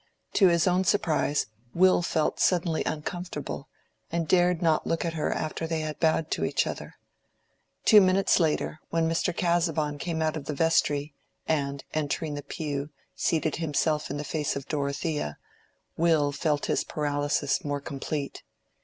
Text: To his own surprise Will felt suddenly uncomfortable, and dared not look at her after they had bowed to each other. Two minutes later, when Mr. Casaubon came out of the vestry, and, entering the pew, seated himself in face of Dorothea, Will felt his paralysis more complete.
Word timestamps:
To 0.33 0.47
his 0.47 0.65
own 0.65 0.83
surprise 0.83 1.45
Will 1.75 2.01
felt 2.01 2.39
suddenly 2.39 2.81
uncomfortable, 2.85 3.69
and 4.11 4.27
dared 4.27 4.59
not 4.59 4.87
look 4.87 5.05
at 5.05 5.13
her 5.13 5.31
after 5.31 5.67
they 5.67 5.81
had 5.81 5.99
bowed 5.99 6.31
to 6.31 6.43
each 6.43 6.65
other. 6.65 6.95
Two 7.85 8.01
minutes 8.01 8.39
later, 8.39 8.79
when 8.89 9.07
Mr. 9.07 9.31
Casaubon 9.31 9.99
came 9.99 10.19
out 10.19 10.35
of 10.35 10.45
the 10.45 10.55
vestry, 10.55 11.13
and, 11.47 11.83
entering 11.93 12.33
the 12.33 12.41
pew, 12.41 12.89
seated 13.15 13.57
himself 13.57 14.09
in 14.09 14.17
face 14.23 14.55
of 14.55 14.67
Dorothea, 14.67 15.37
Will 15.97 16.31
felt 16.31 16.65
his 16.65 16.83
paralysis 16.83 17.63
more 17.63 17.79
complete. 17.79 18.41